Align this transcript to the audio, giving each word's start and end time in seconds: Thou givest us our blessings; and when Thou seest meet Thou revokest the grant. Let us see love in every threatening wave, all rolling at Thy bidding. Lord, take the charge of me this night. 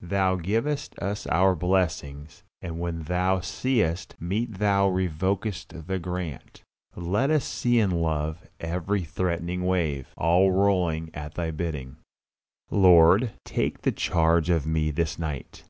Thou 0.00 0.36
givest 0.36 0.98
us 0.98 1.26
our 1.26 1.54
blessings; 1.54 2.42
and 2.62 2.80
when 2.80 3.02
Thou 3.02 3.40
seest 3.40 4.16
meet 4.18 4.54
Thou 4.56 4.88
revokest 4.88 5.86
the 5.86 5.98
grant. 5.98 6.62
Let 6.96 7.28
us 7.28 7.44
see 7.44 7.84
love 7.84 8.40
in 8.44 8.48
every 8.70 9.02
threatening 9.02 9.66
wave, 9.66 10.08
all 10.16 10.50
rolling 10.52 11.10
at 11.12 11.34
Thy 11.34 11.50
bidding. 11.50 11.98
Lord, 12.70 13.32
take 13.44 13.82
the 13.82 13.92
charge 13.92 14.48
of 14.48 14.64
me 14.66 14.90
this 14.90 15.18
night. 15.18 15.62